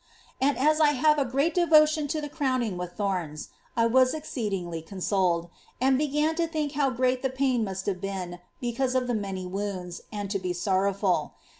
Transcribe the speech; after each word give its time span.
And 0.41 0.57
as 0.57 0.79
I 0.81 0.93
have 0.93 1.19
a 1.19 1.25
great 1.25 1.53
devotion 1.53 2.07
to 2.07 2.21
the 2.21 2.27
crowning 2.27 2.75
with 2.75 2.93
thorns, 2.93 3.49
I 3.77 3.85
was 3.85 4.15
exceedingly 4.15 4.81
consoled, 4.81 5.51
and 5.79 5.95
began 5.95 6.33
to 6.37 6.47
think 6.47 6.71
how 6.71 6.89
great 6.89 7.21
the 7.21 7.29
pain 7.29 7.63
must 7.63 7.85
have 7.85 8.01
been 8.01 8.39
because 8.59 8.95
of 8.95 9.05
the 9.05 9.13
many 9.13 9.45
wounds, 9.45 10.01
and 10.11 10.31
to 10.31 10.39
be 10.39 10.53
sorrowful. 10.53 11.35